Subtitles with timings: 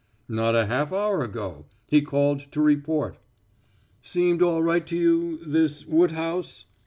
[0.27, 1.67] "Not a half hour ago.
[1.85, 3.17] He called to report."
[4.01, 6.65] "Seemed all right to you this Woodhouse?"